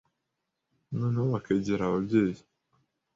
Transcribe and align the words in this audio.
neho 0.97 1.21
bakegera 1.33 1.83
ababyeyi 1.85 2.41